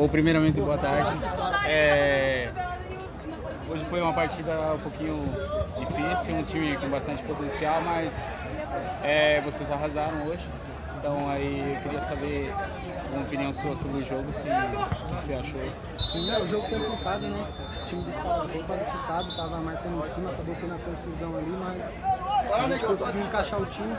Bom, 0.00 0.08
primeiramente, 0.08 0.58
boa 0.58 0.78
tarde. 0.78 1.10
É, 1.68 2.50
Hoje 3.68 3.84
foi 3.90 4.00
uma 4.00 4.14
partida 4.14 4.72
um 4.74 4.78
pouquinho 4.78 5.22
difícil, 5.78 6.36
um 6.36 6.42
time 6.42 6.74
com 6.78 6.88
bastante 6.88 7.22
potencial, 7.22 7.82
mas 7.82 8.18
é, 9.02 9.42
vocês 9.42 9.70
arrasaram 9.70 10.26
hoje. 10.26 10.48
Então 10.96 11.28
aí 11.28 11.74
eu 11.74 11.82
queria 11.82 12.00
saber 12.00 12.50
uma 13.12 13.22
opinião 13.22 13.52
sua 13.52 13.76
sobre 13.76 13.98
o 13.98 14.06
jogo, 14.06 14.32
se, 14.32 14.48
o 14.48 15.16
que 15.16 15.22
você 15.22 15.34
achou. 15.34 15.60
Sim, 15.98 16.30
é 16.30 16.42
um 16.42 16.46
jogo 16.46 16.68
complicado, 16.68 17.20
né? 17.20 17.46
O 17.82 17.86
time 17.86 18.02
dos 18.02 18.14
caras 18.14 18.50
bem 18.50 18.62
qualificado, 18.62 19.36
tava 19.36 19.56
marcando 19.58 19.98
em 19.98 20.02
cima, 20.10 20.30
acabou 20.30 20.54
tendo 20.58 20.74
a 20.74 20.78
confusão 20.78 21.36
ali, 21.36 21.56
mas 21.58 21.94
a 22.54 22.68
gente 22.68 22.84
conseguiu 22.84 23.22
encaixar 23.22 23.60
o 23.60 23.66
time. 23.66 23.96